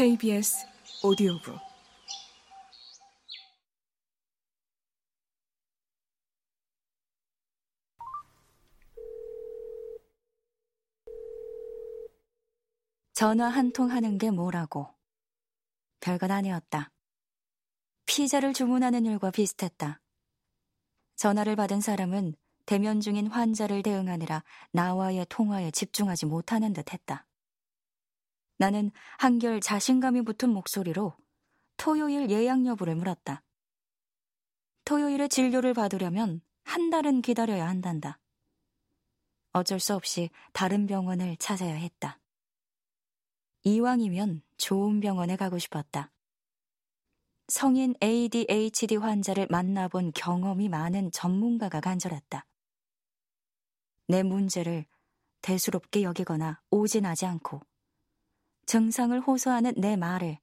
[0.00, 0.66] KBS
[1.02, 1.58] 오디오북
[13.12, 14.88] 전화 한 통 하는 게 뭐라고.
[16.00, 16.90] 별건 아니었다.
[18.06, 20.00] 피자를 주문하는 일과 비슷했다.
[21.16, 22.32] 전화를 받은 사람은
[22.64, 27.26] 대면 중인 환자를 대응하느라 나와의 통화에 집중하지 못하는 듯 했다.
[28.60, 31.16] 나는 한결 자신감이 붙은 목소리로
[31.78, 33.42] 토요일 예약 여부를 물었다.
[34.84, 38.18] 토요일에 진료를 받으려면 한 달은 기다려야 한단다.
[39.52, 42.20] 어쩔 수 없이 다른 병원을 찾아야 했다.
[43.64, 46.12] 이왕이면 좋은 병원에 가고 싶었다.
[47.48, 52.44] 성인 ADHD 환자를 만나본 경험이 많은 전문가가 간절했다.
[54.08, 54.84] 내 문제를
[55.40, 57.62] 대수롭게 여기거나 오진하지 않고
[58.66, 60.40] 증상을 호소하는 내 말에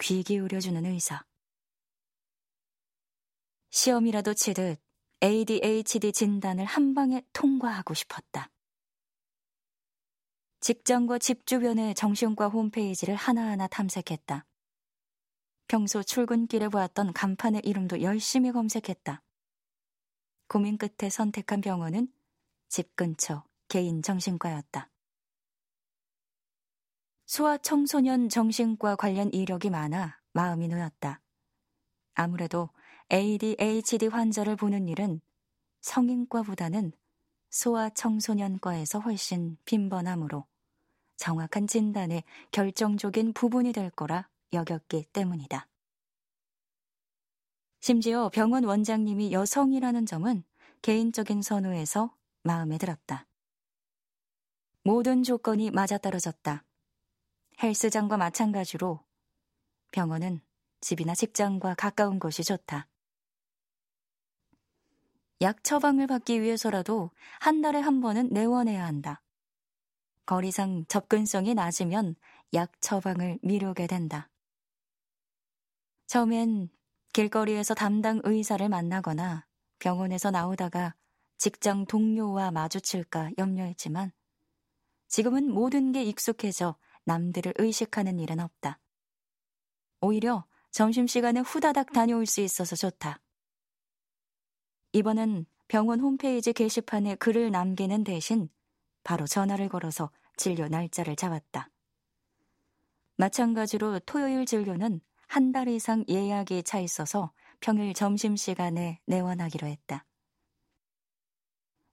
[0.00, 1.24] 귀 기울여주는 의사.
[3.70, 4.80] 시험이라도 치듯
[5.22, 8.50] ADHD 진단을 한 방에 통과하고 싶었다.
[10.60, 14.44] 직장과 집 주변의 정신과 홈페이지를 하나하나 탐색했다.
[15.66, 19.22] 평소 출근길에 보았던 간판의 이름도 열심히 검색했다.
[20.48, 22.12] 고민 끝에 선택한 병원은
[22.68, 24.90] 집 근처 개인 정신과였다.
[27.28, 31.20] 소아 청소년 정신과 관련 이력이 많아 마음이 놓였다.
[32.14, 32.70] 아무래도
[33.12, 35.20] ADHD 환자를 보는 일은
[35.82, 36.92] 성인과보다는
[37.50, 40.46] 소아 청소년과에서 훨씬 빈번하므로
[41.16, 45.68] 정확한 진단에 결정적인 부분이 될 거라 여겼기 때문이다.
[47.80, 50.44] 심지어 병원 원장님이 여성이라는 점은
[50.80, 53.26] 개인적인 선호에서 마음에 들었다.
[54.82, 56.64] 모든 조건이 맞아떨어졌다.
[57.60, 59.04] 헬스장과 마찬가지로
[59.90, 60.40] 병원은
[60.80, 62.86] 집이나 직장과 가까운 곳이 좋다.
[65.40, 67.10] 약 처방을 받기 위해서라도
[67.40, 69.22] 한 달에 한 번은 내원해야 한다.
[70.24, 72.14] 거리상 접근성이 낮으면
[72.54, 74.30] 약 처방을 미루게 된다.
[76.06, 76.68] 처음엔
[77.12, 79.46] 길거리에서 담당 의사를 만나거나
[79.80, 80.94] 병원에서 나오다가
[81.38, 84.12] 직장 동료와 마주칠까 염려했지만
[85.08, 86.76] 지금은 모든 게 익숙해져
[87.08, 88.78] 남들을 의식하는 일은 없다.
[90.02, 93.20] 오히려 점심시간에 후다닥 다녀올 수 있어서 좋다.
[94.92, 98.50] 이번엔 병원 홈페이지 게시판에 글을 남기는 대신
[99.02, 101.70] 바로 전화를 걸어서 진료 날짜를 잡았다.
[103.16, 110.04] 마찬가지로 토요일 진료는 한 달 이상 예약이 차 있어서 평일 점심시간에 내원하기로 했다.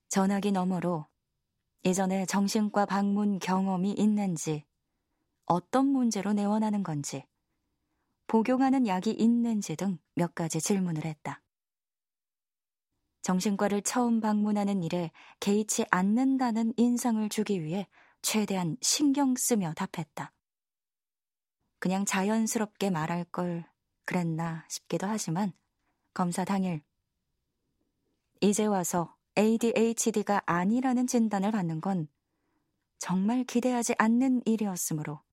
[0.10, 1.08] 전화기 너머로
[1.84, 4.66] 예전에 정신과 방문 경험이 있는지,
[5.46, 7.26] 어떤 문제로 내원하는 건지,
[8.28, 11.42] 복용하는 약이 있는지 등 몇 가지 질문을 했다.
[13.22, 17.88] 정신과를 처음 방문하는 일에 개의치 않는다는 인상을 주기 위해
[18.22, 20.32] 최대한 신경 쓰며 답했다.
[21.80, 23.70] 그냥 자연스럽게 말할 걸
[24.06, 25.52] 그랬나 싶기도 하지만
[26.14, 26.82] 검사 당일
[28.42, 32.08] 이제 와서 ADHD가 아니라는 진단을 받는 건
[33.00, 35.25] 정말 기대하지 않는 일이었으므로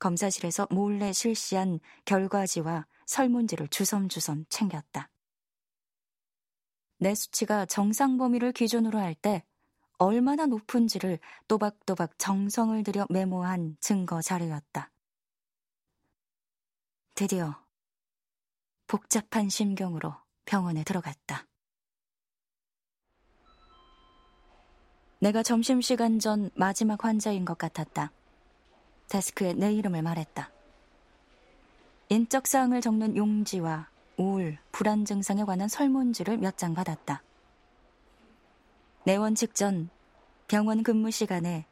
[0.00, 5.10] 검사실에서 몰래 실시한 결과지와 설문지를 주섬주섬 챙겼다.
[6.98, 9.44] 내 수치가 정상 범위를 기준으로 할 때
[9.98, 14.90] 얼마나 높은지를 또박또박 정성을 들여 메모한 증거 자료였다.
[17.14, 17.62] 드디어
[18.86, 20.14] 복잡한 심경으로
[20.46, 21.46] 병원에 들어갔다.
[25.20, 28.10] 내가 점심시간 전 마지막 환자인 것 같았다.
[29.10, 30.50] 데스크에 내 이름을 말했다.
[32.08, 37.22] 인적 사항을 적는 용지와 우울, 불안 증상에 관한 설문지를 몇 장 받았다.
[39.04, 39.90] 내원 직전
[40.48, 41.66] 병원 근무 시간에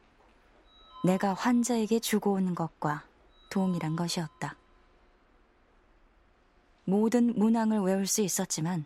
[1.04, 3.04] 내가 환자에게 주고 온 것과
[3.50, 4.56] 동일한 것이었다.
[6.84, 8.84] 모든 문항을 외울 수 있었지만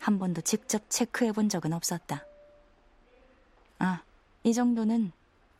[0.00, 2.24] 한 번도 직접 체크해 본 적은 없었다.
[3.78, 4.02] 아,
[4.42, 5.12] 이 정도는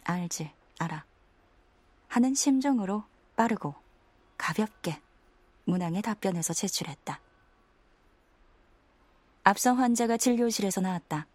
[0.05, 1.09] 알지, 알아.
[2.10, 3.04] 하는 심정으로
[3.36, 3.72] 빠르고
[4.36, 5.00] 가볍게
[5.64, 7.20] 문항의 답변에서 제출했다.
[9.44, 11.28] 앞서 환자가 진료실에서 나왔다.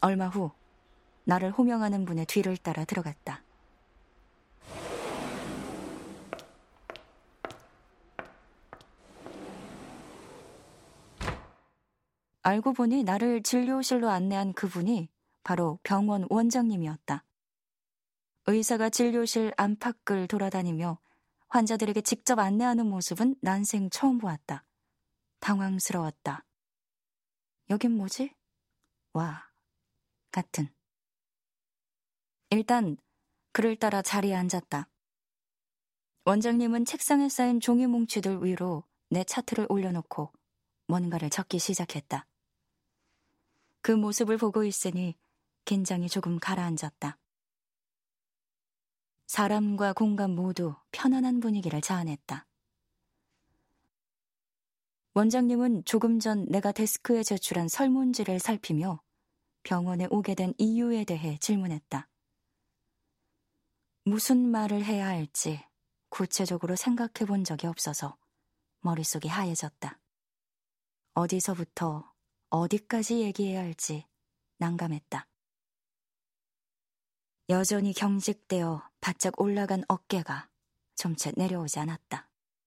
[0.00, 0.50] 얼마 후
[1.24, 3.42] 나를 호명하는 분의 뒤를 따라 들어갔다.
[12.42, 15.10] 알고 보니 나를 진료실로 안내한 그분이
[15.44, 17.24] 바로 병원 원장님이었다.
[18.46, 20.98] 의사가 진료실 안팎을 돌아다니며
[21.48, 24.64] 환자들에게 직접 안내하는 모습은 난생 처음 보았다.
[25.40, 26.44] 당황스러웠다.
[27.70, 28.34] 여긴 뭐지?
[29.12, 29.48] 와,
[30.30, 30.68] 같은.
[32.50, 32.96] 일단
[33.52, 34.88] 그를 따라 자리에 앉았다.
[36.24, 40.32] 원장님은 책상에 쌓인 종이 뭉치들 위로 내 차트를 올려놓고
[40.86, 42.26] 뭔가를 적기 시작했다.
[43.82, 45.16] 그 모습을 보고 있으니
[45.64, 47.19] 긴장이 조금 가라앉았다.
[49.30, 52.48] 사람과 공간 모두 편안한 분위기를 자아냈다.
[55.14, 59.00] 원장님은 조금 전 내가 데스크에 제출한 설문지를 살피며
[59.62, 62.08] 병원에 오게 된 이유에 대해 질문했다.
[64.04, 65.64] 무슨 말을 해야 할지
[66.08, 68.18] 구체적으로 생각해 본 적이 없어서
[68.80, 70.00] 머릿속이 하얘졌다.
[71.14, 72.12] 어디서부터
[72.48, 74.08] 어디까지 얘기해야 할지
[74.58, 75.28] 난감했다.
[77.48, 80.48] 여전히 경직되어 바짝 올라간 어깨가
[80.94, 82.29] 점차 내려오지 않았다.